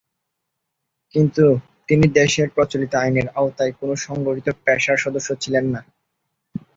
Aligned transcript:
কিন্তু 1.15 1.45
তিনি 1.87 2.05
দেশের 2.19 2.47
প্রচলিত 2.55 2.93
আইনের 2.95 3.27
আওতায় 3.35 3.73
কোনো 3.79 3.93
সংগঠিত 4.05 4.47
পেশার 4.63 4.97
সদস্য 4.97 5.29
ছিলেন 5.43 5.65
না। 5.73 5.81